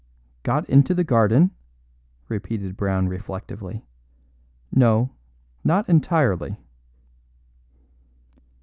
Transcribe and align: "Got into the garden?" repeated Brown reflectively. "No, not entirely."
"Got 0.41 0.67
into 0.67 0.95
the 0.95 1.03
garden?" 1.03 1.51
repeated 2.27 2.75
Brown 2.75 3.07
reflectively. 3.07 3.85
"No, 4.71 5.11
not 5.63 5.87
entirely." 5.87 6.57